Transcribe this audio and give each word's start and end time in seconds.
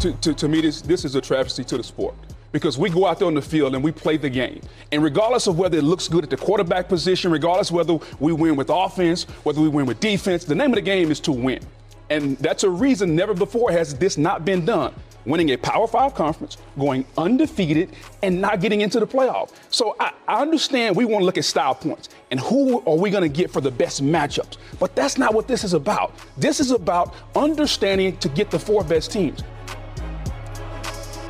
to, 0.00 0.12
to, 0.12 0.34
to 0.34 0.48
me, 0.48 0.60
this, 0.60 0.80
this 0.82 1.04
is 1.04 1.14
a 1.14 1.20
travesty 1.20 1.64
to 1.64 1.76
the 1.76 1.82
sport 1.82 2.14
because 2.52 2.78
we 2.78 2.90
go 2.90 3.06
out 3.06 3.18
there 3.18 3.28
on 3.28 3.34
the 3.34 3.42
field 3.42 3.74
and 3.74 3.84
we 3.84 3.92
play 3.92 4.16
the 4.16 4.30
game. 4.30 4.60
And 4.92 5.02
regardless 5.02 5.46
of 5.46 5.58
whether 5.58 5.78
it 5.78 5.84
looks 5.84 6.08
good 6.08 6.24
at 6.24 6.30
the 6.30 6.36
quarterback 6.36 6.88
position, 6.88 7.30
regardless 7.30 7.70
whether 7.70 7.98
we 8.18 8.32
win 8.32 8.56
with 8.56 8.70
offense, 8.70 9.24
whether 9.44 9.60
we 9.60 9.68
win 9.68 9.86
with 9.86 10.00
defense, 10.00 10.44
the 10.44 10.54
name 10.54 10.70
of 10.70 10.76
the 10.76 10.82
game 10.82 11.10
is 11.10 11.20
to 11.20 11.32
win. 11.32 11.60
And 12.08 12.36
that's 12.38 12.64
a 12.64 12.70
reason 12.70 13.14
never 13.14 13.34
before 13.34 13.70
has 13.70 13.94
this 13.94 14.18
not 14.18 14.44
been 14.44 14.64
done. 14.64 14.94
Winning 15.26 15.50
a 15.50 15.56
Power 15.58 15.86
Five 15.86 16.14
conference, 16.14 16.56
going 16.78 17.04
undefeated, 17.18 17.90
and 18.22 18.40
not 18.40 18.60
getting 18.60 18.80
into 18.80 18.98
the 18.98 19.06
playoff. 19.06 19.52
So 19.68 19.94
I, 20.00 20.12
I 20.26 20.40
understand 20.40 20.96
we 20.96 21.04
want 21.04 21.20
to 21.20 21.26
look 21.26 21.36
at 21.36 21.44
style 21.44 21.74
points 21.74 22.08
and 22.30 22.40
who 22.40 22.80
are 22.86 22.96
we 22.96 23.10
going 23.10 23.22
to 23.22 23.28
get 23.28 23.50
for 23.50 23.60
the 23.60 23.70
best 23.70 24.02
matchups. 24.02 24.56
But 24.78 24.96
that's 24.96 25.18
not 25.18 25.34
what 25.34 25.46
this 25.46 25.62
is 25.62 25.74
about. 25.74 26.14
This 26.38 26.58
is 26.58 26.70
about 26.70 27.14
understanding 27.36 28.16
to 28.16 28.30
get 28.30 28.50
the 28.50 28.58
four 28.58 28.82
best 28.82 29.12
teams. 29.12 29.42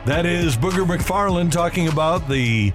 That 0.06 0.24
is 0.24 0.56
Booger 0.56 0.86
McFarland 0.86 1.52
talking 1.52 1.86
about 1.86 2.26
the 2.26 2.72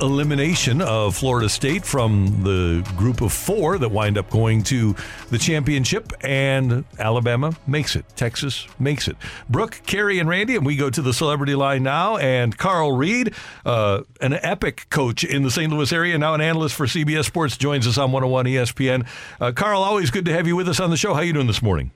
elimination 0.00 0.80
of 0.80 1.14
Florida 1.14 1.46
State 1.46 1.84
from 1.84 2.42
the 2.42 2.88
group 2.96 3.20
of 3.20 3.34
four 3.34 3.76
that 3.76 3.90
wind 3.90 4.16
up 4.16 4.30
going 4.30 4.62
to 4.64 4.96
the 5.28 5.36
championship, 5.36 6.10
and 6.22 6.86
Alabama 6.98 7.54
makes 7.66 7.96
it. 7.96 8.06
Texas 8.16 8.66
makes 8.78 9.08
it. 9.08 9.16
Brooke, 9.50 9.82
Carey, 9.84 10.18
and 10.18 10.28
Randy, 10.28 10.56
and 10.56 10.64
we 10.64 10.74
go 10.74 10.88
to 10.88 11.02
the 11.02 11.12
celebrity 11.12 11.54
line 11.54 11.82
now. 11.82 12.16
And 12.16 12.56
Carl 12.56 12.92
Reed, 12.92 13.34
uh, 13.66 14.02
an 14.22 14.32
epic 14.32 14.86
coach 14.88 15.24
in 15.24 15.42
the 15.42 15.50
St. 15.50 15.70
Louis 15.70 15.92
area, 15.92 16.16
now 16.16 16.32
an 16.32 16.40
analyst 16.40 16.74
for 16.74 16.86
CBS 16.86 17.26
Sports, 17.26 17.58
joins 17.58 17.86
us 17.86 17.98
on 17.98 18.10
101 18.10 18.46
ESPN. 18.46 19.06
Uh, 19.38 19.52
Carl, 19.52 19.82
always 19.82 20.10
good 20.10 20.24
to 20.24 20.32
have 20.32 20.46
you 20.46 20.56
with 20.56 20.68
us 20.68 20.80
on 20.80 20.88
the 20.88 20.96
show. 20.96 21.12
How 21.12 21.20
you 21.20 21.34
doing 21.34 21.46
this 21.46 21.62
morning? 21.62 21.90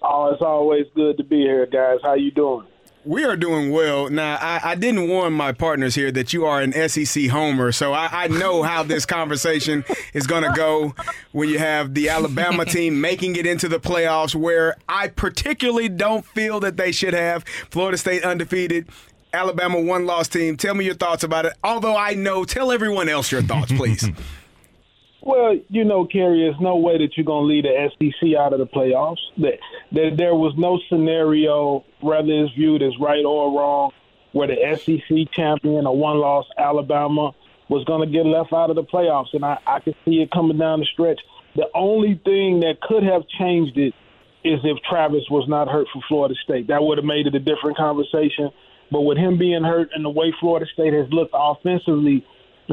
Oh, 0.00 0.30
it's 0.32 0.42
always 0.42 0.86
good 0.94 1.18
to 1.18 1.24
be 1.24 1.42
here, 1.42 1.66
guys. 1.66 1.98
How 2.02 2.14
you 2.14 2.30
doing? 2.30 2.66
We 3.04 3.24
are 3.24 3.36
doing 3.36 3.70
well. 3.70 4.10
Now, 4.10 4.36
I, 4.40 4.60
I, 4.72 4.74
didn't 4.74 5.08
warn 5.08 5.32
my 5.32 5.52
partners 5.52 5.94
here 5.94 6.10
that 6.12 6.32
you 6.32 6.44
are 6.44 6.60
an 6.60 6.72
SEC 6.88 7.28
homer, 7.28 7.72
so 7.72 7.92
I, 7.92 8.24
I 8.24 8.28
know 8.28 8.62
how 8.62 8.82
this 8.82 9.06
conversation 9.18 9.84
is 10.12 10.26
going 10.26 10.42
to 10.42 10.52
go 10.54 10.94
when 11.32 11.48
you 11.48 11.58
have 11.58 11.94
the 11.94 12.08
Alabama 12.08 12.64
team 12.66 13.00
making 13.00 13.36
it 13.36 13.46
into 13.46 13.68
the 13.68 13.78
playoffs, 13.78 14.34
where 14.34 14.76
I 14.88 15.08
particularly 15.08 15.88
don't 15.88 16.24
feel 16.24 16.60
that 16.60 16.76
they 16.76 16.92
should 16.92 17.14
have. 17.14 17.44
Florida 17.70 17.96
State 17.96 18.24
undefeated. 18.24 18.88
Alabama 19.32 19.80
one 19.80 20.06
loss 20.06 20.28
team. 20.28 20.56
Tell 20.56 20.74
me 20.74 20.84
your 20.84 20.94
thoughts 20.94 21.22
about 21.22 21.46
it. 21.46 21.52
Although 21.62 21.96
I 21.96 22.14
know, 22.14 22.44
tell 22.44 22.72
everyone 22.72 23.08
else 23.08 23.30
your 23.30 23.42
thoughts, 23.42 23.72
please. 23.72 24.08
Well, 25.28 25.58
you 25.68 25.84
know, 25.84 26.06
Carey, 26.06 26.40
there's 26.40 26.58
no 26.58 26.78
way 26.78 26.96
that 26.96 27.14
you're 27.14 27.26
going 27.26 27.42
to 27.42 27.48
lead 27.48 27.66
the 27.66 27.90
SEC 28.00 28.34
out 28.34 28.54
of 28.54 28.60
the 28.60 28.66
playoffs. 28.66 29.18
That, 29.36 29.58
that 29.92 30.16
there 30.16 30.34
was 30.34 30.54
no 30.56 30.80
scenario, 30.88 31.84
whether 32.00 32.30
it's 32.30 32.54
viewed 32.54 32.82
as 32.82 32.98
right 32.98 33.22
or 33.22 33.54
wrong, 33.54 33.90
where 34.32 34.48
the 34.48 34.56
SEC 34.78 35.30
champion, 35.30 35.84
a 35.84 35.92
one-loss 35.92 36.46
Alabama, 36.56 37.32
was 37.68 37.84
going 37.84 38.08
to 38.08 38.10
get 38.10 38.24
left 38.24 38.54
out 38.54 38.70
of 38.70 38.76
the 38.76 38.84
playoffs, 38.84 39.34
and 39.34 39.44
I, 39.44 39.58
I 39.66 39.80
could 39.80 39.96
see 40.06 40.22
it 40.22 40.30
coming 40.30 40.56
down 40.56 40.80
the 40.80 40.86
stretch. 40.86 41.20
The 41.56 41.66
only 41.74 42.18
thing 42.24 42.60
that 42.60 42.80
could 42.80 43.02
have 43.02 43.28
changed 43.28 43.76
it 43.76 43.92
is 44.44 44.60
if 44.64 44.78
Travis 44.88 45.24
was 45.30 45.46
not 45.46 45.68
hurt 45.68 45.88
for 45.92 46.00
Florida 46.08 46.36
State. 46.42 46.68
That 46.68 46.82
would 46.82 46.96
have 46.96 47.04
made 47.04 47.26
it 47.26 47.34
a 47.34 47.40
different 47.40 47.76
conversation. 47.76 48.48
But 48.90 49.02
with 49.02 49.18
him 49.18 49.36
being 49.36 49.62
hurt 49.62 49.90
and 49.92 50.02
the 50.02 50.08
way 50.08 50.32
Florida 50.40 50.64
State 50.72 50.94
has 50.94 51.12
looked 51.12 51.34
offensively 51.34 52.24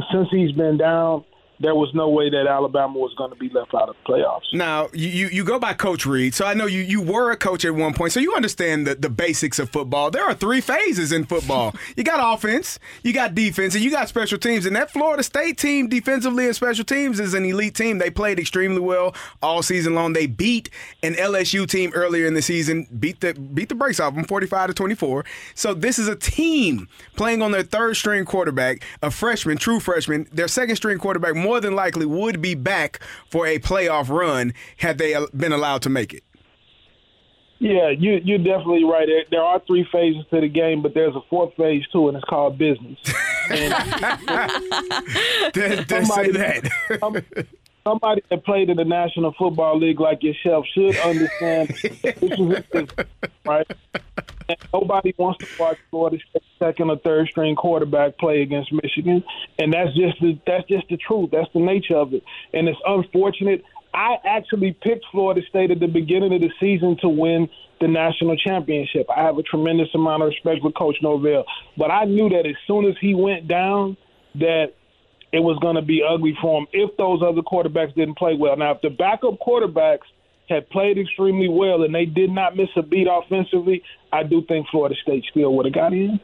since 0.09 0.29
he's 0.31 0.53
been 0.53 0.77
down– 0.77 1.25
there 1.59 1.75
was 1.75 1.93
no 1.93 2.09
way 2.09 2.29
that 2.29 2.47
Alabama 2.47 2.97
was 2.97 3.13
going 3.15 3.29
to 3.29 3.35
be 3.35 3.49
left 3.49 3.73
out 3.73 3.89
of 3.89 3.95
the 4.05 4.11
playoffs. 4.11 4.53
Now, 4.53 4.89
you, 4.93 5.27
you 5.27 5.43
go 5.43 5.59
by 5.59 5.73
Coach 5.73 6.05
Reed, 6.05 6.33
so 6.33 6.45
I 6.45 6.53
know 6.53 6.65
you, 6.65 6.81
you 6.81 7.01
were 7.01 7.31
a 7.31 7.37
coach 7.37 7.65
at 7.65 7.73
one 7.73 7.93
point, 7.93 8.11
so 8.11 8.19
you 8.19 8.35
understand 8.35 8.85
the, 8.87 8.95
the 8.95 9.09
basics 9.09 9.59
of 9.59 9.69
football. 9.69 10.11
There 10.11 10.23
are 10.23 10.33
three 10.33 10.61
phases 10.61 11.11
in 11.11 11.25
football 11.25 11.75
you 11.95 12.03
got 12.03 12.33
offense, 12.33 12.79
you 13.03 13.13
got 13.13 13.35
defense, 13.35 13.75
and 13.75 13.83
you 13.83 13.91
got 13.91 14.09
special 14.09 14.37
teams. 14.37 14.65
And 14.65 14.75
that 14.75 14.91
Florida 14.91 15.23
State 15.23 15.57
team, 15.57 15.87
defensively 15.87 16.45
and 16.45 16.55
special 16.55 16.85
teams, 16.85 17.19
is 17.19 17.33
an 17.33 17.45
elite 17.45 17.75
team. 17.75 17.97
They 17.97 18.09
played 18.09 18.39
extremely 18.39 18.81
well 18.81 19.15
all 19.41 19.61
season 19.61 19.95
long. 19.95 20.13
They 20.13 20.27
beat 20.27 20.69
an 21.03 21.13
LSU 21.13 21.67
team 21.67 21.91
earlier 21.93 22.25
in 22.25 22.33
the 22.33 22.41
season, 22.41 22.87
beat 22.99 23.21
the 23.21 23.33
beat 23.33 23.69
the 23.69 23.75
brakes 23.75 23.99
off 23.99 24.15
them 24.15 24.23
45 24.25 24.69
to 24.69 24.73
24. 24.73 25.25
So 25.53 25.73
this 25.73 25.99
is 25.99 26.07
a 26.07 26.15
team 26.15 26.87
playing 27.15 27.41
on 27.41 27.51
their 27.51 27.63
third 27.63 27.95
string 27.95 28.25
quarterback, 28.25 28.83
a 29.01 29.11
freshman, 29.11 29.57
true 29.57 29.79
freshman, 29.79 30.27
their 30.31 30.47
second 30.47 30.75
string 30.75 30.97
quarterback 30.97 31.35
more 31.45 31.61
than 31.61 31.75
likely 31.75 32.05
would 32.05 32.41
be 32.41 32.55
back 32.55 32.99
for 33.29 33.45
a 33.45 33.59
playoff 33.59 34.09
run 34.09 34.53
had 34.77 34.97
they 34.97 35.13
uh, 35.13 35.27
been 35.35 35.51
allowed 35.51 35.83
to 35.83 35.89
make 35.89 36.13
it. 36.13 36.23
Yeah, 37.59 37.89
you 37.89 38.19
you're 38.23 38.37
definitely 38.39 38.83
right. 38.83 39.07
There, 39.07 39.23
there 39.31 39.41
are 39.41 39.61
three 39.65 39.87
phases 39.91 40.25
to 40.31 40.41
the 40.41 40.49
game, 40.49 40.81
but 40.81 40.93
there's 40.93 41.15
a 41.15 41.21
fourth 41.29 41.53
phase 41.55 41.83
too, 41.91 42.09
and 42.09 42.17
it's 42.17 42.25
called 42.25 42.57
business. 42.57 42.97
And, 43.47 43.71
somebody, 45.87 46.07
say 46.07 46.31
that. 46.31 47.47
Somebody 47.87 48.23
that 48.31 48.43
played 48.43 48.71
in 48.71 48.77
the 48.77 48.83
National 48.83 49.31
Football 49.37 49.77
League 49.77 49.99
like 49.99 50.23
yourself 50.23 50.65
should 50.73 50.97
understand 50.97 51.69
this 51.69 51.93
is 52.73 52.89
right. 53.45 53.67
And 54.49 54.57
nobody 54.73 55.13
wants 55.19 55.45
to 55.45 55.61
watch 55.61 55.77
Florida 55.91 56.17
State 56.29 56.41
second 56.57 56.89
or 56.89 56.97
third 56.97 57.27
string 57.29 57.55
quarterback 57.55 58.17
play 58.17 58.41
against 58.41 58.73
Michigan, 58.73 59.23
and 59.59 59.71
that's 59.71 59.95
just 59.95 60.19
the, 60.19 60.39
that's 60.47 60.67
just 60.67 60.89
the 60.89 60.97
truth. 60.97 61.29
That's 61.31 61.51
the 61.53 61.59
nature 61.59 61.95
of 61.95 62.13
it, 62.15 62.23
and 62.53 62.67
it's 62.67 62.79
unfortunate. 62.87 63.63
I 63.93 64.17
actually 64.25 64.73
picked 64.73 65.05
Florida 65.11 65.41
State 65.47 65.69
at 65.69 65.79
the 65.79 65.87
beginning 65.87 66.33
of 66.33 66.41
the 66.41 66.51
season 66.59 66.97
to 67.01 67.07
win 67.07 67.47
the 67.81 67.87
national 67.87 68.35
championship. 68.35 69.05
I 69.15 69.21
have 69.21 69.37
a 69.37 69.43
tremendous 69.43 69.89
amount 69.93 70.23
of 70.23 70.29
respect 70.29 70.61
for 70.61 70.71
Coach 70.71 70.97
Norvell, 71.03 71.45
but 71.77 71.91
I 71.91 72.05
knew 72.05 72.29
that 72.29 72.47
as 72.47 72.55
soon 72.65 72.85
as 72.85 72.95
he 72.99 73.13
went 73.13 73.47
down, 73.47 73.95
that 74.35 74.73
it 75.31 75.39
was 75.39 75.57
going 75.61 75.75
to 75.75 75.81
be 75.81 76.01
ugly 76.07 76.37
for 76.41 76.59
him 76.59 76.67
if 76.71 76.95
those 76.97 77.21
other 77.21 77.41
quarterbacks 77.41 77.95
didn't 77.95 78.17
play 78.17 78.35
well. 78.35 78.55
Now, 78.55 78.71
if 78.71 78.81
the 78.81 78.89
backup 78.89 79.39
quarterbacks 79.45 80.07
had 80.49 80.69
played 80.69 80.97
extremely 80.97 81.49
well 81.49 81.83
and 81.83 81.93
they 81.93 82.05
did 82.05 82.29
not 82.29 82.55
miss 82.55 82.69
a 82.75 82.83
beat 82.83 83.07
offensively, 83.09 83.83
I 84.11 84.23
do 84.23 84.43
think 84.47 84.67
Florida 84.69 84.95
State 85.01 85.25
still 85.29 85.53
would 85.55 85.65
have 85.65 85.73
got 85.73 85.93
in. 85.93 86.19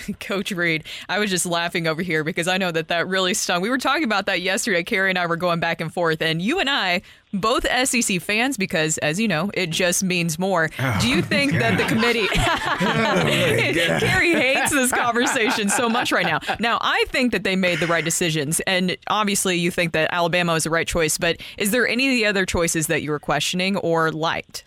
Coach 0.20 0.50
Reed, 0.52 0.84
I 1.08 1.18
was 1.18 1.30
just 1.30 1.46
laughing 1.46 1.86
over 1.86 2.02
here 2.02 2.24
because 2.24 2.48
I 2.48 2.58
know 2.58 2.70
that 2.70 2.88
that 2.88 3.08
really 3.08 3.34
stung. 3.34 3.62
We 3.62 3.70
were 3.70 3.78
talking 3.78 4.04
about 4.04 4.26
that 4.26 4.40
yesterday. 4.42 4.82
Carey 4.82 5.10
and 5.10 5.18
I 5.18 5.26
were 5.26 5.36
going 5.36 5.60
back 5.60 5.80
and 5.80 5.92
forth, 5.92 6.22
and 6.22 6.40
you 6.40 6.58
and 6.60 6.68
I, 6.68 7.02
both 7.32 7.66
SEC 7.88 8.20
fans, 8.20 8.56
because 8.56 8.98
as 8.98 9.18
you 9.18 9.26
know, 9.28 9.50
it 9.54 9.70
just 9.70 10.04
means 10.04 10.38
more. 10.38 10.68
Oh, 10.78 10.98
Do 11.00 11.08
you 11.08 11.22
think 11.22 11.52
God. 11.52 11.60
that 11.62 11.78
the 11.78 11.84
committee? 11.84 12.28
oh, 12.36 13.98
Carey 14.00 14.32
hates 14.32 14.70
this 14.70 14.92
conversation 14.92 15.68
so 15.68 15.88
much 15.88 16.12
right 16.12 16.26
now. 16.26 16.40
Now, 16.60 16.78
I 16.80 17.04
think 17.08 17.32
that 17.32 17.44
they 17.44 17.56
made 17.56 17.80
the 17.80 17.86
right 17.86 18.04
decisions, 18.04 18.60
and 18.60 18.96
obviously, 19.08 19.56
you 19.56 19.70
think 19.70 19.92
that 19.92 20.12
Alabama 20.12 20.52
was 20.54 20.64
the 20.64 20.70
right 20.70 20.86
choice. 20.86 21.18
But 21.18 21.40
is 21.58 21.70
there 21.70 21.86
any 21.86 22.08
of 22.08 22.12
the 22.12 22.26
other 22.26 22.44
choices 22.46 22.86
that 22.88 23.02
you 23.02 23.10
were 23.10 23.18
questioning 23.20 23.76
or 23.78 24.10
liked? 24.12 24.64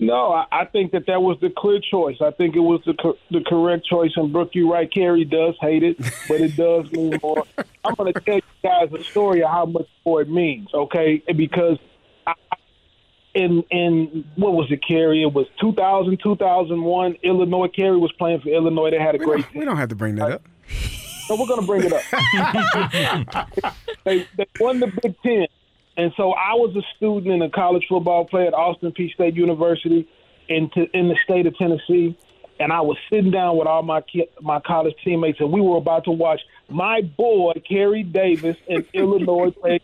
No, 0.00 0.32
I, 0.32 0.46
I 0.52 0.64
think 0.64 0.92
that 0.92 1.06
that 1.06 1.22
was 1.22 1.38
the 1.40 1.50
clear 1.50 1.80
choice. 1.80 2.18
I 2.20 2.30
think 2.30 2.54
it 2.54 2.60
was 2.60 2.80
the 2.86 2.94
co- 2.94 3.18
the 3.30 3.40
correct 3.44 3.84
choice. 3.84 4.12
And 4.16 4.32
Brooke, 4.32 4.50
you're 4.52 4.70
right. 4.70 4.90
Carey 4.90 5.24
does 5.24 5.56
hate 5.60 5.82
it, 5.82 5.98
but 6.28 6.40
it 6.40 6.56
does 6.56 6.90
mean 6.92 7.18
more. 7.20 7.44
I'm 7.84 7.94
going 7.94 8.12
to 8.12 8.20
tell 8.20 8.36
you 8.36 8.42
guys 8.62 8.92
a 8.92 9.02
story 9.02 9.42
of 9.42 9.50
how 9.50 9.66
much 9.66 9.88
more 10.06 10.22
it 10.22 10.30
means. 10.30 10.68
Okay, 10.72 11.22
because 11.34 11.78
I, 12.26 12.34
in 13.34 13.64
in 13.70 14.24
what 14.36 14.52
was 14.52 14.70
it, 14.70 14.86
Carey? 14.86 15.22
It 15.22 15.32
was 15.32 15.46
2000, 15.60 16.20
2001. 16.22 17.16
Illinois. 17.24 17.68
Carey 17.68 17.96
was 17.96 18.12
playing 18.12 18.40
for 18.40 18.50
Illinois. 18.50 18.90
They 18.90 19.00
had 19.00 19.16
a 19.16 19.18
we 19.18 19.24
great. 19.24 19.44
Don't, 19.46 19.56
we 19.56 19.64
don't 19.64 19.78
have 19.78 19.88
to 19.88 19.96
bring 19.96 20.14
that 20.16 20.30
up. 20.30 20.42
No, 21.28 21.36
we're 21.36 21.46
going 21.46 21.60
to 21.60 21.66
bring 21.66 21.82
it 21.84 21.92
up. 21.92 23.48
they, 24.04 24.26
they 24.36 24.46
won 24.60 24.80
the 24.80 24.86
Big 25.02 25.14
Ten 25.22 25.46
and 25.98 26.12
so 26.16 26.32
I 26.32 26.54
was 26.54 26.74
a 26.76 26.82
student 26.96 27.34
and 27.34 27.42
a 27.42 27.50
college 27.50 27.84
football 27.88 28.24
player 28.24 28.46
at 28.46 28.54
Austin 28.54 28.92
Peay 28.92 29.12
State 29.12 29.34
University. 29.34 30.08
into 30.48 30.88
in 30.96 31.08
the 31.08 31.16
state 31.24 31.46
of 31.46 31.56
Tennessee, 31.56 32.16
and 32.58 32.72
I 32.72 32.80
was 32.80 32.96
sitting 33.10 33.30
down 33.30 33.56
with 33.58 33.66
all 33.66 33.82
my 33.82 34.00
ki- 34.00 34.28
my 34.40 34.60
college 34.60 34.94
teammates, 35.04 35.40
and 35.40 35.52
we 35.52 35.60
were 35.60 35.76
about 35.76 36.04
to 36.04 36.10
watch 36.10 36.40
my 36.68 37.02
boy 37.02 37.52
Carey 37.68 38.02
Davis 38.02 38.56
in 38.66 38.86
Illinois 38.94 39.50
play 39.50 39.80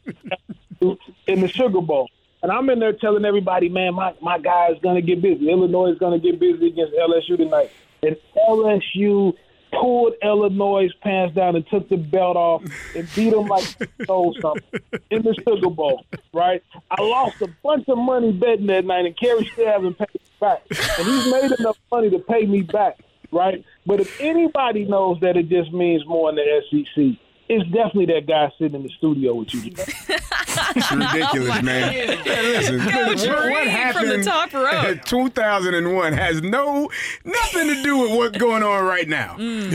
in 1.26 1.40
the 1.40 1.48
Sugar 1.48 1.80
Bowl. 1.80 2.08
And 2.42 2.52
I'm 2.52 2.68
in 2.68 2.78
there 2.78 2.92
telling 2.92 3.24
everybody, 3.24 3.70
man, 3.70 3.94
my, 3.94 4.12
my 4.20 4.38
guy 4.38 4.68
is 4.68 4.78
going 4.80 4.96
to 4.96 5.02
get 5.02 5.22
busy. 5.22 5.48
Illinois 5.50 5.92
is 5.92 5.98
going 5.98 6.20
to 6.20 6.30
get 6.30 6.38
busy 6.38 6.66
against 6.66 6.92
LSU 6.92 7.38
tonight. 7.38 7.70
And 8.02 8.16
LSU 8.48 9.34
pulled 9.80 10.14
Illinois' 10.22 10.90
pants 11.02 11.34
down 11.34 11.56
and 11.56 11.66
took 11.68 11.88
the 11.88 11.96
belt 11.96 12.36
off 12.36 12.62
and 12.96 13.08
beat 13.14 13.30
them 13.30 13.46
like 13.46 13.64
stole 14.02 14.34
something 14.40 14.80
in 15.10 15.22
the 15.22 15.34
Sugar 15.34 15.70
Bowl, 15.70 16.04
right? 16.32 16.62
I 16.90 17.02
lost 17.02 17.40
a 17.42 17.48
bunch 17.62 17.88
of 17.88 17.98
money 17.98 18.32
betting 18.32 18.66
that 18.66 18.84
night, 18.84 19.06
and 19.06 19.16
Carey 19.16 19.48
still 19.52 19.66
hasn't 19.66 19.98
paid 19.98 20.14
me 20.14 20.20
back. 20.40 20.62
And 20.70 21.06
he's 21.06 21.32
made 21.32 21.52
enough 21.58 21.78
money 21.90 22.10
to 22.10 22.18
pay 22.18 22.46
me 22.46 22.62
back, 22.62 22.98
right? 23.30 23.64
But 23.86 24.00
if 24.00 24.20
anybody 24.20 24.84
knows 24.84 25.20
that 25.20 25.36
it 25.36 25.48
just 25.48 25.72
means 25.72 26.06
more 26.06 26.30
in 26.30 26.36
the 26.36 26.62
SEC, 26.70 27.23
it's 27.48 27.64
definitely 27.70 28.06
that 28.06 28.26
guy 28.26 28.52
sitting 28.58 28.74
in 28.74 28.82
the 28.82 28.90
studio 28.90 29.34
with 29.34 29.54
you. 29.54 29.72
It's 30.76 30.92
ridiculous, 30.92 31.56
oh 31.58 31.62
man. 31.62 31.92
Hey, 31.92 32.56
listen, 32.56 32.80
Coach 32.80 33.26
what, 33.26 33.50
what 33.50 33.66
happened 33.66 34.08
from 34.08 34.18
the 34.20 34.24
top 34.24 34.52
row. 34.52 34.94
2001 35.04 36.12
has 36.12 36.42
no 36.42 36.88
nothing 37.24 37.68
to 37.68 37.82
do 37.82 37.98
with 37.98 38.10
what's 38.12 38.38
going 38.38 38.62
on 38.62 38.84
right 38.84 39.08
now. 39.08 39.36
Mm. 39.36 39.70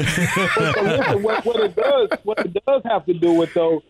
So 0.74 0.81
listen, 0.81 1.24
what, 1.24 1.45
what 1.45 1.56
it 1.57 1.75
does, 1.75 2.10
what 2.24 2.39
it 2.39 2.66
does 2.66 2.81
have 2.86 3.06
to 3.06 3.13
do 3.13 3.33
with 3.33 3.54
though, 3.54 3.83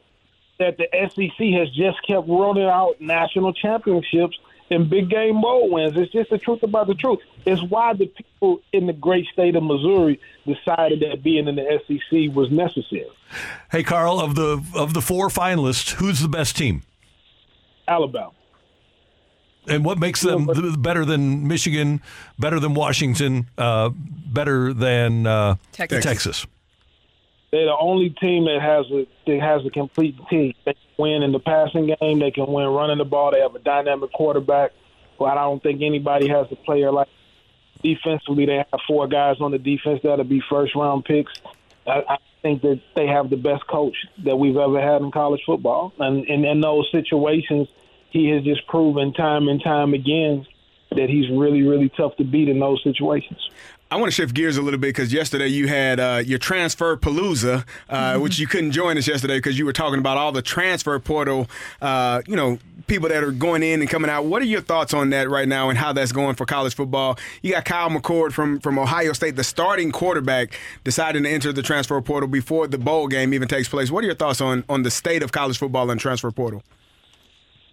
that 0.59 0.77
the 0.77 0.87
SEC 0.91 1.47
has 1.59 1.69
just 1.71 2.05
kept 2.05 2.27
rolling 2.27 2.67
out 2.67 2.99
national 2.99 3.53
championships 3.53 4.37
and 4.69 4.89
big 4.89 5.09
game 5.09 5.41
bowl 5.41 5.69
wins. 5.69 5.93
It's 5.95 6.11
just 6.11 6.29
the 6.29 6.37
truth 6.37 6.63
about 6.63 6.87
the 6.87 6.95
truth. 6.95 7.19
It's 7.45 7.61
why 7.63 7.93
the 7.93 8.07
people 8.07 8.61
in 8.71 8.87
the 8.87 8.93
great 8.93 9.25
state 9.27 9.55
of 9.55 9.63
Missouri 9.63 10.19
decided 10.45 11.01
that 11.01 11.23
being 11.23 11.47
in 11.47 11.55
the 11.55 11.81
SEC 11.87 12.35
was 12.35 12.51
necessary. 12.51 13.09
Hey, 13.71 13.83
Carl, 13.83 14.19
of 14.19 14.35
the 14.35 14.63
of 14.75 14.93
the 14.93 15.01
four 15.01 15.29
finalists, 15.29 15.93
who's 15.93 16.19
the 16.19 16.29
best 16.29 16.55
team? 16.55 16.83
Alabama. 17.87 18.31
And 19.67 19.85
what 19.85 19.99
makes 19.99 20.21
them 20.21 20.49
better 20.79 21.05
than 21.05 21.47
Michigan, 21.47 22.01
better 22.39 22.59
than 22.59 22.73
Washington, 22.73 23.47
uh, 23.57 23.89
better 23.89 24.73
than 24.73 25.27
uh, 25.27 25.55
Texas. 25.71 26.03
Texas? 26.03 26.47
They're 27.51 27.65
the 27.65 27.77
only 27.77 28.09
team 28.11 28.45
that 28.45 28.61
has 28.61 28.85
a 28.91 29.07
that 29.27 29.41
has 29.41 29.65
a 29.65 29.69
complete 29.69 30.15
team. 30.29 30.53
They 30.65 30.73
can 30.73 30.88
win 30.99 31.23
in 31.23 31.31
the 31.31 31.39
passing 31.39 31.95
game. 31.99 32.19
They 32.19 32.31
can 32.31 32.45
win 32.47 32.67
running 32.67 32.97
the 32.97 33.05
ball. 33.05 33.31
They 33.31 33.39
have 33.39 33.55
a 33.55 33.59
dynamic 33.59 34.11
quarterback. 34.11 34.73
But 35.17 35.37
I 35.37 35.43
don't 35.43 35.63
think 35.63 35.81
anybody 35.81 36.27
has 36.27 36.47
a 36.51 36.55
player 36.55 36.91
like 36.91 37.07
defensively. 37.81 38.45
They 38.45 38.57
have 38.57 38.81
four 38.87 39.07
guys 39.07 39.37
on 39.39 39.51
the 39.51 39.57
defense 39.57 40.01
that'll 40.03 40.23
be 40.25 40.41
first 40.49 40.75
round 40.75 41.05
picks. 41.05 41.33
I, 41.87 42.03
I 42.07 42.17
think 42.41 42.61
that 42.61 42.81
they 42.95 43.07
have 43.07 43.29
the 43.29 43.37
best 43.37 43.65
coach 43.67 43.95
that 44.19 44.37
we've 44.37 44.57
ever 44.57 44.81
had 44.81 45.01
in 45.01 45.11
college 45.11 45.41
football. 45.45 45.93
And, 45.97 46.25
and 46.29 46.45
in 46.45 46.61
those 46.61 46.89
situations, 46.91 47.67
he 48.11 48.29
has 48.29 48.43
just 48.43 48.67
proven 48.67 49.13
time 49.13 49.47
and 49.47 49.61
time 49.63 49.93
again 49.93 50.45
that 50.91 51.09
he's 51.09 51.29
really, 51.29 51.61
really 51.63 51.89
tough 51.89 52.15
to 52.17 52.23
beat 52.23 52.49
in 52.49 52.59
those 52.59 52.81
situations. 52.83 53.49
I 53.91 53.95
want 53.95 54.11
to 54.11 54.11
shift 54.11 54.35
gears 54.35 54.57
a 54.57 54.61
little 54.61 54.79
bit 54.79 54.89
because 54.89 55.11
yesterday 55.11 55.47
you 55.47 55.67
had 55.67 55.99
uh, 55.99 56.21
your 56.23 56.37
transfer 56.37 56.95
palooza, 56.95 57.65
uh, 57.89 58.19
which 58.19 58.37
you 58.37 58.45
couldn't 58.45 58.71
join 58.71 58.99
us 58.99 59.07
yesterday 59.07 59.37
because 59.37 59.57
you 59.57 59.65
were 59.65 59.73
talking 59.73 59.97
about 59.97 60.15
all 60.15 60.31
the 60.31 60.43
transfer 60.43 60.99
portal, 60.99 61.47
uh, 61.81 62.21
you 62.27 62.35
know, 62.35 62.59
people 62.85 63.09
that 63.09 63.23
are 63.23 63.31
going 63.31 63.63
in 63.63 63.81
and 63.81 63.89
coming 63.89 64.11
out. 64.11 64.25
What 64.25 64.43
are 64.43 64.45
your 64.45 64.61
thoughts 64.61 64.93
on 64.93 65.09
that 65.09 65.27
right 65.27 65.47
now 65.47 65.69
and 65.69 65.77
how 65.77 65.91
that's 65.91 66.11
going 66.11 66.35
for 66.35 66.45
college 66.45 66.75
football? 66.75 67.17
You 67.41 67.53
got 67.53 67.65
Kyle 67.65 67.89
McCord 67.89 68.31
from 68.31 68.59
from 68.59 68.77
Ohio 68.77 69.13
State, 69.13 69.35
the 69.35 69.43
starting 69.43 69.91
quarterback, 69.91 70.59
deciding 70.83 71.23
to 71.23 71.29
enter 71.29 71.51
the 71.51 71.63
transfer 71.63 71.99
portal 72.01 72.29
before 72.29 72.67
the 72.67 72.77
bowl 72.77 73.07
game 73.07 73.33
even 73.33 73.47
takes 73.47 73.67
place. 73.67 73.89
What 73.89 74.03
are 74.03 74.07
your 74.07 74.15
thoughts 74.15 74.39
on 74.39 74.65
on 74.69 74.83
the 74.83 74.91
state 74.91 75.23
of 75.23 75.31
college 75.31 75.57
football 75.57 75.89
and 75.89 75.99
transfer 75.99 76.29
portal? 76.29 76.61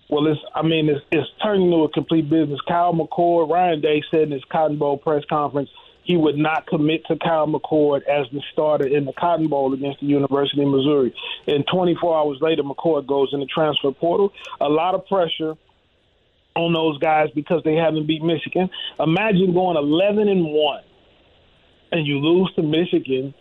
Well, 0.08 0.26
it's 0.26 0.41
I 0.55 0.62
mean 0.62 0.88
it's 0.88 1.05
it's 1.11 1.29
turning 1.43 1.67
into 1.67 1.85
a 1.85 1.91
complete 1.91 2.31
business. 2.31 2.61
Kyle 2.69 2.93
McCord, 2.93 3.50
Ryan 3.50 3.81
Day 3.81 4.03
said 4.11 4.23
in 4.23 4.31
his 4.31 4.44
Cotton 4.50 4.79
Bowl 4.79 4.97
press 4.97 5.25
conference 5.29 5.70
he 6.06 6.17
would 6.17 6.37
not 6.37 6.67
commit 6.69 7.05
to 7.06 7.17
Kyle 7.17 7.49
McCord 7.49 8.03
as 8.05 8.26
the 8.32 8.41
starter 8.53 8.87
in 8.87 9.05
the 9.05 9.12
Cotton 9.12 9.49
Bowl 9.49 9.75
against 9.75 10.00
the 10.00 10.06
University 10.06 10.62
of 10.62 10.69
Missouri. 10.69 11.12
And 11.49 11.67
24 11.67 12.17
hours 12.17 12.38
later, 12.41 12.62
McCord 12.62 13.08
goes 13.08 13.31
in 13.32 13.41
the 13.41 13.47
transfer 13.47 13.91
portal. 13.91 14.32
A 14.61 14.69
lot 14.69 14.94
of 14.94 15.05
pressure 15.06 15.55
on 16.55 16.73
those 16.73 16.99
guys 16.99 17.29
because 17.35 17.62
they 17.64 17.75
haven't 17.75 18.06
beat 18.06 18.23
Michigan. 18.23 18.70
Imagine 19.00 19.52
going 19.52 19.76
11 19.76 20.29
and 20.29 20.44
one, 20.44 20.82
and 21.91 22.06
you 22.06 22.19
lose 22.19 22.52
to 22.55 22.62
Michigan, 22.62 23.35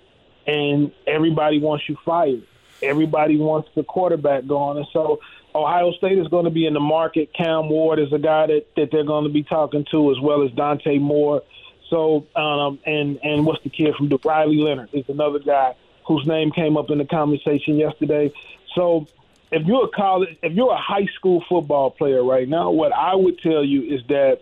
and 0.48 0.92
everybody 1.06 1.60
wants 1.60 1.88
you 1.88 1.96
fired. 2.04 2.48
Everybody 2.82 3.38
wants 3.38 3.70
the 3.76 3.84
quarterback 3.84 4.48
gone, 4.48 4.78
and 4.78 4.86
so 4.92 5.20
Ohio 5.56 5.94
State 5.94 6.18
is 6.18 6.28
going 6.28 6.46
to 6.46 6.52
be 6.52 6.66
in 6.66 6.74
the 6.74 6.80
market. 6.80 7.34
Cam 7.34 7.70
Ward 7.70 8.00
is 8.00 8.12
a 8.12 8.20
guy 8.20 8.48
that, 8.48 8.66
that 8.76 8.90
they're 8.92 9.06
going 9.06 9.24
to 9.24 9.30
be 9.32 9.44
talking 9.44 9.86
to, 9.92 10.12
as 10.12 10.20
well 10.20 10.44
as 10.44 10.52
Dante 10.52 10.98
Moore. 10.98 11.42
So, 11.90 12.26
um, 12.36 12.80
and 12.86 13.20
and 13.24 13.46
what's 13.46 13.64
the 13.64 13.70
kid 13.70 13.96
from 13.96 14.10
Duke? 14.10 14.26
Riley 14.26 14.58
Leonard 14.58 14.90
is 14.94 15.06
another 15.08 15.40
guy 15.40 15.76
whose 16.06 16.26
name 16.28 16.52
came 16.52 16.78
up 16.78 16.90
in 16.90 16.98
the 16.98 17.06
conversation 17.06 17.78
yesterday. 17.78 18.34
So, 18.76 19.08
if 19.52 19.66
you're 19.66 19.86
a 19.86 19.90
college, 19.90 20.38
if 20.44 20.54
you're 20.54 20.74
a 20.74 20.82
high 20.82 21.08
school 21.16 21.44
football 21.48 21.92
player 21.92 22.24
right 22.24 22.50
now, 22.50 22.72
what 22.72 22.92
I 22.92 23.16
would 23.16 23.40
tell 23.40 23.64
you 23.64 23.84
is 23.84 24.02
that 24.08 24.42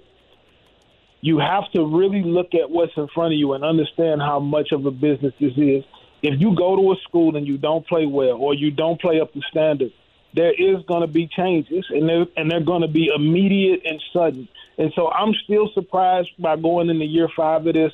you 1.22 1.40
have 1.40 1.72
to 1.72 1.86
really 1.86 2.24
look 2.24 2.54
at 2.54 2.70
what's 2.70 2.92
in 2.98 3.08
front 3.08 3.34
of 3.34 3.40
you 3.40 3.54
and 3.54 3.64
understand 3.64 4.22
how 4.22 4.40
much 4.40 4.72
of 4.72 4.86
a 4.86 4.92
business 4.92 5.34
this 5.40 5.54
is. 5.58 5.84
If 6.24 6.40
you 6.40 6.56
go 6.56 6.76
to 6.78 6.94
a 6.94 6.96
school 7.04 7.36
and 7.36 7.46
you 7.46 7.58
don't 7.58 7.86
play 7.86 8.06
well 8.06 8.38
or 8.38 8.54
you 8.54 8.72
don't 8.72 9.00
play 9.00 9.20
up 9.20 9.34
to 9.34 9.42
standard, 9.52 9.92
there 10.34 10.54
is 10.54 10.84
going 10.86 11.02
to 11.02 11.08
be 11.08 11.28
changes, 11.28 11.86
and 11.90 12.10
they're 12.10 12.26
and 12.36 12.50
they're 12.50 12.62
going 12.62 12.82
to 12.82 12.88
be 12.88 13.12
immediate 13.14 13.82
and 13.86 14.02
sudden. 14.12 14.48
And 14.78 14.92
so 14.96 15.12
I'm 15.12 15.34
still 15.44 15.70
surprised 15.74 16.32
by 16.40 16.56
going 16.56 16.90
into 16.90 17.06
year 17.06 17.30
five 17.36 17.68
of 17.68 17.74
this, 17.74 17.94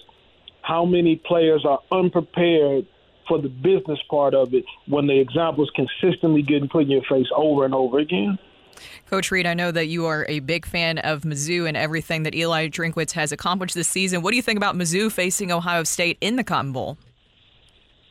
how 0.62 0.86
many 0.86 1.18
players 1.18 1.66
are 1.66 1.80
unprepared 1.92 2.86
for 3.28 3.42
the 3.42 3.50
business 3.50 4.00
part 4.10 4.34
of 4.34 4.54
it 4.54 4.64
when 4.88 5.08
the 5.08 5.20
examples 5.20 5.70
consistently 5.76 6.42
getting 6.42 6.70
put 6.70 6.84
in 6.84 6.92
your 6.92 7.04
face 7.04 7.28
over 7.36 7.66
and 7.66 7.74
over 7.74 8.00
again. 8.00 8.40
Coach 9.08 9.32
Reed, 9.32 9.46
I 9.46 9.54
know 9.54 9.72
that 9.72 9.88
you 9.88 10.06
are 10.06 10.26
a 10.30 10.40
big 10.40 10.66
fan 10.66 11.00
of 11.00 11.24
Mizzou 11.24 11.68
and 11.68 11.76
everything 11.76 12.24
that 12.24 12.34
Eli 12.34 12.70
Drinkwitz 12.70 13.12
has 13.12 13.32
accomplished 13.32 13.76
this 13.76 13.88
season. 13.88 14.22
What 14.22 14.32
do 14.32 14.38
you 14.38 14.42
think 14.42 14.58
about 14.58 14.76
Mizzou 14.76 15.12
facing 15.12 15.52
Ohio 15.52 15.84
State 15.84 16.18
in 16.22 16.38
the 16.38 16.44
Cotton 16.44 16.72
Bowl? 16.72 16.98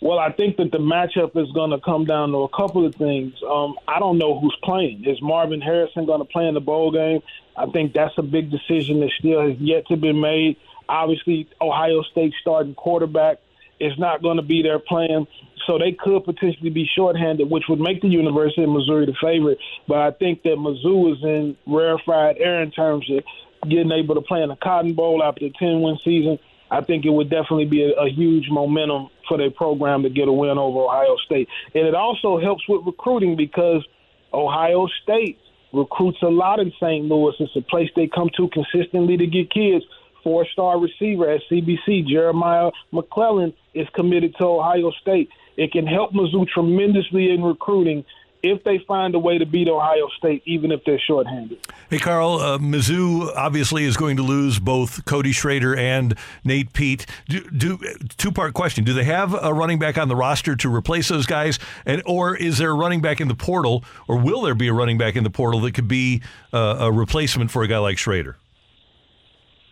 Well, 0.00 0.18
I 0.18 0.30
think 0.30 0.56
that 0.58 0.70
the 0.70 0.78
matchup 0.78 1.36
is 1.36 1.50
going 1.52 1.70
to 1.70 1.80
come 1.80 2.04
down 2.04 2.30
to 2.30 2.38
a 2.38 2.48
couple 2.48 2.86
of 2.86 2.94
things. 2.94 3.34
Um, 3.42 3.76
I 3.88 3.98
don't 3.98 4.16
know 4.18 4.38
who's 4.38 4.56
playing. 4.62 5.04
Is 5.04 5.20
Marvin 5.20 5.60
Harrison 5.60 6.06
going 6.06 6.20
to 6.20 6.24
play 6.24 6.46
in 6.46 6.54
the 6.54 6.60
bowl 6.60 6.92
game? 6.92 7.20
I 7.56 7.66
think 7.66 7.94
that's 7.94 8.16
a 8.16 8.22
big 8.22 8.50
decision 8.50 9.00
that 9.00 9.10
still 9.18 9.48
has 9.48 9.58
yet 9.58 9.88
to 9.88 9.96
be 9.96 10.12
made. 10.12 10.56
Obviously, 10.88 11.48
Ohio 11.60 12.02
State 12.02 12.32
starting 12.40 12.74
quarterback 12.74 13.38
is 13.80 13.98
not 13.98 14.22
going 14.22 14.36
to 14.36 14.42
be 14.42 14.62
there 14.62 14.78
playing, 14.78 15.26
so 15.66 15.78
they 15.78 15.92
could 15.92 16.24
potentially 16.24 16.70
be 16.70 16.88
shorthanded, 16.94 17.50
which 17.50 17.64
would 17.68 17.80
make 17.80 18.00
the 18.00 18.08
University 18.08 18.62
of 18.62 18.70
Missouri 18.70 19.06
the 19.06 19.14
favorite. 19.20 19.58
But 19.86 19.98
I 19.98 20.10
think 20.12 20.42
that 20.44 20.56
Mizzou 20.56 21.12
is 21.12 21.22
in 21.22 21.56
rarefied 21.66 22.38
air 22.38 22.62
in 22.62 22.70
terms 22.70 23.10
of 23.10 23.24
getting 23.68 23.92
able 23.92 24.14
to 24.14 24.20
play 24.20 24.42
in 24.42 24.48
the 24.48 24.56
Cotton 24.56 24.94
Bowl 24.94 25.22
after 25.22 25.46
a 25.46 25.50
10 25.50 25.80
win 25.80 25.98
season. 26.04 26.38
I 26.70 26.82
think 26.82 27.04
it 27.04 27.10
would 27.10 27.30
definitely 27.30 27.64
be 27.66 27.82
a, 27.82 27.92
a 28.00 28.08
huge 28.10 28.48
momentum 28.50 29.08
for 29.26 29.38
their 29.38 29.50
program 29.50 30.02
to 30.02 30.10
get 30.10 30.28
a 30.28 30.32
win 30.32 30.58
over 30.58 30.80
Ohio 30.80 31.16
State. 31.24 31.48
And 31.74 31.86
it 31.86 31.94
also 31.94 32.38
helps 32.38 32.68
with 32.68 32.84
recruiting 32.84 33.36
because 33.36 33.86
Ohio 34.32 34.86
State 35.02 35.38
recruits 35.72 36.18
a 36.22 36.28
lot 36.28 36.60
in 36.60 36.72
St. 36.80 37.04
Louis. 37.04 37.34
It's 37.40 37.56
a 37.56 37.62
place 37.62 37.90
they 37.94 38.06
come 38.06 38.30
to 38.36 38.48
consistently 38.48 39.16
to 39.16 39.26
get 39.26 39.50
kids. 39.50 39.84
Four 40.24 40.46
star 40.52 40.78
receiver 40.78 41.30
at 41.30 41.42
CBC, 41.50 42.06
Jeremiah 42.06 42.70
McClellan, 42.92 43.54
is 43.72 43.86
committed 43.94 44.34
to 44.36 44.44
Ohio 44.44 44.90
State. 45.00 45.30
It 45.56 45.72
can 45.72 45.86
help 45.86 46.12
Mizzou 46.12 46.46
tremendously 46.48 47.30
in 47.30 47.42
recruiting 47.42 48.04
if 48.42 48.62
they 48.64 48.78
find 48.86 49.14
a 49.14 49.18
way 49.18 49.38
to 49.38 49.46
beat 49.46 49.68
Ohio 49.68 50.08
State, 50.16 50.42
even 50.46 50.70
if 50.70 50.80
they're 50.84 51.00
shorthanded. 51.00 51.58
Hey, 51.90 51.98
Carl, 51.98 52.34
uh, 52.34 52.58
Mizzou 52.58 53.30
obviously 53.36 53.84
is 53.84 53.96
going 53.96 54.16
to 54.16 54.22
lose 54.22 54.58
both 54.58 55.04
Cody 55.04 55.32
Schrader 55.32 55.74
and 55.76 56.16
Nate 56.44 56.72
Peat. 56.72 57.06
Do, 57.28 57.40
do 57.50 57.78
two 58.16 58.30
part 58.32 58.54
question: 58.54 58.84
Do 58.84 58.92
they 58.92 59.04
have 59.04 59.34
a 59.34 59.52
running 59.52 59.78
back 59.78 59.98
on 59.98 60.08
the 60.08 60.16
roster 60.16 60.56
to 60.56 60.74
replace 60.74 61.08
those 61.08 61.26
guys, 61.26 61.58
and 61.86 62.02
or 62.06 62.36
is 62.36 62.58
there 62.58 62.70
a 62.70 62.74
running 62.74 63.00
back 63.00 63.20
in 63.20 63.28
the 63.28 63.34
portal, 63.34 63.84
or 64.06 64.18
will 64.18 64.42
there 64.42 64.54
be 64.54 64.68
a 64.68 64.72
running 64.72 64.98
back 64.98 65.16
in 65.16 65.24
the 65.24 65.30
portal 65.30 65.60
that 65.60 65.74
could 65.74 65.88
be 65.88 66.22
uh, 66.52 66.76
a 66.80 66.92
replacement 66.92 67.50
for 67.50 67.62
a 67.62 67.68
guy 67.68 67.78
like 67.78 67.98
Schrader? 67.98 68.36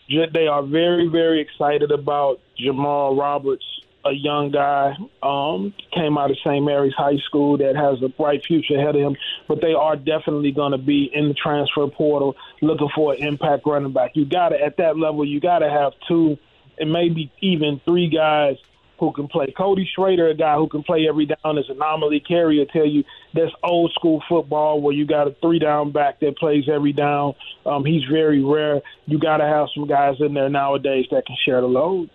They 0.09 0.47
are 0.47 0.63
very, 0.63 1.09
very 1.09 1.41
excited 1.41 1.91
about 1.91 2.41
Jamal 2.57 3.17
Roberts 3.17 3.65
a 4.07 4.13
young 4.13 4.51
guy, 4.51 4.97
um, 5.23 5.75
came 5.93 6.17
out 6.17 6.31
of 6.31 6.39
St. 6.39 6.65
Mary's 6.65 6.95
High 6.95 7.19
School 7.27 7.59
that 7.59 7.77
has 7.77 8.03
a 8.03 8.09
bright 8.09 8.45
future 8.45 8.77
ahead 8.77 8.95
of 8.95 9.03
him. 9.03 9.17
But 9.49 9.61
they 9.61 9.75
are 9.75 9.97
definitely 9.97 10.53
going 10.53 10.73
to 10.73 10.79
be 10.79 11.11
in 11.13 11.29
the 11.29 11.35
transfer 11.35 11.87
portal 11.89 12.37
looking 12.63 12.89
for 12.95 13.15
an 13.15 13.23
impact 13.23 13.67
running 13.67 13.93
back. 13.93 14.13
You 14.15 14.25
got 14.25 14.51
to 14.51 14.61
at 14.61 14.77
that 14.79 14.97
level, 14.97 15.25
you 15.25 15.41
got 15.41 15.61
to 15.61 15.71
have 15.71 15.93
two 16.09 16.39
and 16.79 16.93
maybe 16.93 17.33
even 17.41 17.81
three 17.85 18.09
guys 18.09 18.57
who 18.99 19.13
can 19.13 19.29
play. 19.29 19.53
Cody 19.57 19.89
Schrader, 19.95 20.29
a 20.29 20.35
guy 20.35 20.57
who 20.57 20.69
can 20.69 20.83
play 20.83 21.07
every 21.09 21.27
down, 21.27 21.59
is 21.59 21.69
an 21.69 21.77
anomaly 21.77 22.21
carrier. 22.21 22.65
Tell 22.65 22.87
you 22.87 23.05
that's 23.35 23.53
old 23.63 23.93
school 23.93 24.23
football 24.29 24.81
where 24.81 24.95
you 24.95 25.07
got 25.07 25.29
a 25.29 25.37
three 25.43 25.59
down 25.59 25.93
back 25.93 26.21
that 26.21 26.37
plays 26.37 26.65
every 26.69 26.93
down. 26.93 27.35
Um, 27.65 27.85
he's 27.85 28.05
very 28.05 28.43
rare. 28.43 28.81
You 29.07 29.19
got 29.19 29.39
to 29.39 29.45
have 29.45 29.69
some 29.75 29.87
guys 29.87 30.17
in 30.21 30.35
there 30.35 30.49
nowadays 30.49 31.07
that 31.11 31.27
can 31.27 31.37
share 31.45 31.61
the 31.61 31.67
load. 31.67 32.11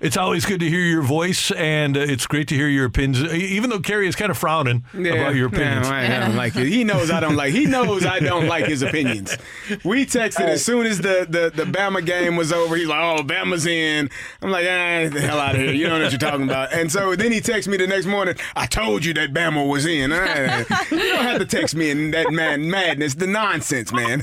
It's 0.00 0.16
always 0.16 0.46
good 0.46 0.60
to 0.60 0.68
hear 0.68 0.80
your 0.80 1.02
voice, 1.02 1.50
and 1.50 1.96
uh, 1.96 2.00
it's 2.00 2.24
great 2.28 2.46
to 2.48 2.54
hear 2.54 2.68
your 2.68 2.84
opinions. 2.84 3.32
Even 3.32 3.68
though 3.68 3.80
Carey 3.80 4.06
is 4.06 4.14
kind 4.14 4.30
of 4.30 4.38
frowning 4.38 4.84
about 4.94 5.34
your 5.34 5.48
opinions. 5.48 5.88
Yeah, 5.88 5.94
I, 5.94 6.16
I 6.16 6.20
don't 6.20 6.36
like 6.36 6.54
it. 6.54 6.68
He 6.68 6.84
knows 6.84 7.10
I 7.10 7.18
don't 7.18 7.34
like. 7.34 7.52
He 7.52 7.66
knows 7.66 8.06
I 8.06 8.20
don't 8.20 8.46
like 8.46 8.66
his 8.66 8.82
opinions. 8.82 9.36
We 9.84 10.06
texted 10.06 10.42
as 10.46 10.64
soon 10.64 10.86
as 10.86 10.98
the, 10.98 11.26
the, 11.28 11.64
the 11.64 11.70
Bama 11.70 12.04
game 12.04 12.36
was 12.36 12.52
over. 12.52 12.76
He's 12.76 12.86
like, 12.86 13.00
"Oh, 13.00 13.22
Bama's 13.24 13.66
in." 13.66 14.08
I'm 14.40 14.50
like, 14.50 14.66
"Ah, 14.66 15.02
get 15.02 15.12
the 15.14 15.20
hell 15.20 15.40
out 15.40 15.56
of 15.56 15.60
here! 15.60 15.72
You 15.72 15.88
don't 15.88 15.98
know 15.98 16.04
what 16.04 16.12
you're 16.12 16.18
talking 16.18 16.44
about." 16.44 16.72
And 16.72 16.92
so 16.92 17.16
then 17.16 17.32
he 17.32 17.40
texts 17.40 17.68
me 17.68 17.76
the 17.76 17.88
next 17.88 18.06
morning. 18.06 18.36
I 18.54 18.66
told 18.66 19.04
you 19.04 19.12
that 19.14 19.32
Bama 19.34 19.68
was 19.68 19.84
in. 19.84 20.12
Ah, 20.12 20.86
you 20.92 20.98
don't 20.98 21.24
have 21.24 21.40
to 21.40 21.44
text 21.46 21.74
me 21.74 21.90
in 21.90 22.12
that 22.12 22.30
man 22.30 22.70
madness, 22.70 23.14
the 23.14 23.26
nonsense, 23.26 23.92
man. 23.92 24.22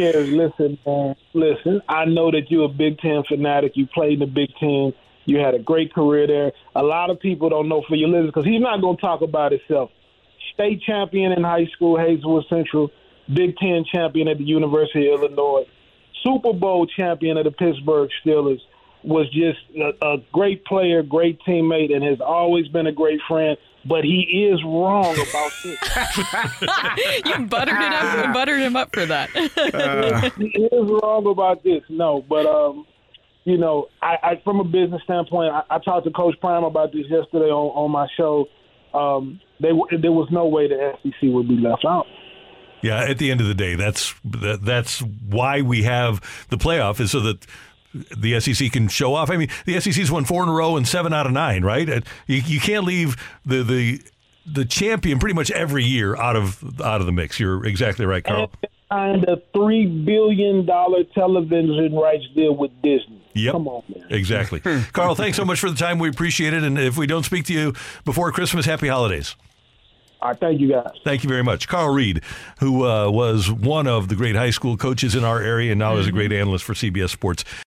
Carey, 0.00 0.30
listen, 0.30 0.78
man. 0.86 1.14
Listen, 1.34 1.82
I 1.86 2.06
know 2.06 2.30
that 2.30 2.50
you're 2.50 2.64
a 2.64 2.68
Big 2.68 2.98
Ten 3.00 3.22
fanatic. 3.28 3.72
You 3.74 3.86
played 3.86 4.14
in 4.14 4.20
the 4.20 4.26
Big 4.26 4.48
Ten. 4.58 4.94
You 5.26 5.38
had 5.38 5.54
a 5.54 5.58
great 5.58 5.92
career 5.92 6.26
there. 6.26 6.52
A 6.74 6.82
lot 6.82 7.10
of 7.10 7.20
people 7.20 7.50
don't 7.50 7.68
know 7.68 7.82
for 7.86 7.96
your 7.96 8.08
listeners 8.08 8.30
because 8.30 8.46
he's 8.46 8.62
not 8.62 8.80
going 8.80 8.96
to 8.96 9.00
talk 9.00 9.20
about 9.20 9.52
himself. 9.52 9.90
State 10.54 10.80
champion 10.86 11.32
in 11.32 11.44
high 11.44 11.66
school, 11.76 11.98
Hazelwood 11.98 12.44
Central. 12.48 12.90
Big 13.32 13.58
Ten 13.58 13.84
champion 13.92 14.28
at 14.28 14.38
the 14.38 14.44
University 14.44 15.06
of 15.10 15.20
Illinois. 15.20 15.66
Super 16.24 16.54
Bowl 16.54 16.86
champion 16.86 17.36
of 17.36 17.44
the 17.44 17.50
Pittsburgh 17.50 18.08
Steelers. 18.24 18.60
Was 19.02 19.30
just 19.30 19.58
a, 19.76 20.14
a 20.14 20.16
great 20.32 20.64
player, 20.64 21.02
great 21.02 21.40
teammate, 21.46 21.94
and 21.94 22.02
has 22.04 22.20
always 22.20 22.68
been 22.68 22.86
a 22.86 22.92
great 22.92 23.20
friend. 23.28 23.56
But 23.84 24.04
he 24.04 24.50
is 24.52 24.62
wrong 24.62 25.14
about 25.14 25.52
this. 25.64 25.78
you 27.24 27.46
buttered 27.46 27.80
it 27.80 27.92
up, 27.92 28.34
buttered 28.34 28.60
him 28.60 28.76
up 28.76 28.92
for 28.92 29.06
that. 29.06 29.30
he 29.30 30.48
is 30.48 30.90
wrong 31.02 31.26
about 31.26 31.64
this. 31.64 31.82
No, 31.88 32.22
but 32.28 32.44
um, 32.44 32.86
you 33.44 33.56
know, 33.56 33.88
I, 34.02 34.16
I 34.22 34.40
from 34.44 34.60
a 34.60 34.64
business 34.64 35.02
standpoint, 35.04 35.52
I, 35.52 35.62
I 35.70 35.78
talked 35.78 36.04
to 36.04 36.12
Coach 36.12 36.34
Prime 36.40 36.64
about 36.64 36.92
this 36.92 37.06
yesterday 37.08 37.50
on, 37.50 37.84
on 37.84 37.90
my 37.90 38.06
show. 38.16 38.46
Um, 38.92 39.40
they, 39.60 39.70
there 40.00 40.12
was 40.12 40.28
no 40.30 40.46
way 40.46 40.68
the 40.68 40.92
SEC 41.02 41.14
would 41.22 41.48
be 41.48 41.56
left 41.56 41.84
out. 41.86 42.06
Yeah, 42.82 43.04
at 43.04 43.18
the 43.18 43.30
end 43.30 43.40
of 43.40 43.46
the 43.46 43.54
day, 43.54 43.74
that's 43.74 44.14
that, 44.24 44.64
that's 44.64 45.00
why 45.00 45.60
we 45.60 45.82
have 45.82 46.20
the 46.48 46.56
playoff 46.56 46.98
is 47.00 47.10
so 47.10 47.20
that 47.20 47.46
the 47.94 48.38
SEC 48.40 48.70
can 48.72 48.88
show 48.88 49.14
off. 49.14 49.30
I 49.30 49.36
mean, 49.36 49.48
the 49.66 49.80
SEC's 49.80 50.10
won 50.10 50.24
four 50.24 50.42
in 50.42 50.48
a 50.48 50.52
row 50.52 50.76
and 50.76 50.86
seven 50.86 51.12
out 51.12 51.26
of 51.26 51.32
nine, 51.32 51.64
right? 51.64 51.88
Uh, 51.88 52.00
You, 52.26 52.36
you 52.46 52.60
can't 52.60 52.84
leave 52.84 53.16
the 53.44 53.62
the 53.62 54.00
the 54.46 54.64
champion 54.64 55.18
pretty 55.18 55.34
much 55.34 55.50
every 55.50 55.84
year 55.84 56.16
out 56.16 56.36
of 56.36 56.80
out 56.80 57.00
of 57.00 57.06
the 57.06 57.12
mix. 57.12 57.38
You're 57.38 57.64
exactly 57.66 58.06
right, 58.06 58.24
Carl. 58.24 58.50
Signed 58.90 59.24
a 59.24 59.40
three 59.54 59.86
billion 59.86 60.66
dollar 60.66 61.04
television 61.04 61.94
rights 61.94 62.24
deal 62.34 62.56
with 62.56 62.70
Disney. 62.82 63.22
Yep. 63.34 63.52
Come 63.52 63.68
on, 63.68 63.82
man. 63.88 64.06
Exactly. 64.10 64.60
Carl, 64.92 65.14
thanks 65.14 65.36
so 65.36 65.44
much 65.44 65.60
for 65.60 65.70
the 65.70 65.76
time. 65.76 65.98
We 66.00 66.08
appreciate 66.08 66.52
it. 66.54 66.64
And 66.64 66.76
if 66.78 66.96
we 66.96 67.06
don't 67.06 67.22
speak 67.24 67.44
to 67.46 67.52
you 67.52 67.74
before 68.04 68.32
Christmas, 68.32 68.66
happy 68.66 68.88
holidays. 68.88 69.36
All 70.22 70.28
right, 70.30 70.38
thank 70.38 70.60
you 70.60 70.68
guys. 70.68 70.90
Thank 71.02 71.22
you 71.22 71.30
very 71.30 71.42
much. 71.42 71.66
Carl 71.66 71.94
Reed, 71.94 72.20
who 72.58 72.84
uh, 72.84 73.10
was 73.10 73.50
one 73.50 73.86
of 73.86 74.08
the 74.08 74.14
great 74.16 74.36
high 74.36 74.50
school 74.50 74.76
coaches 74.76 75.14
in 75.14 75.24
our 75.24 75.40
area 75.40 75.70
and 75.72 75.78
now 75.78 75.96
is 75.96 76.06
a 76.06 76.12
great 76.12 76.30
analyst 76.30 76.64
for 76.64 76.74
CBS 76.74 77.08
Sports. 77.08 77.42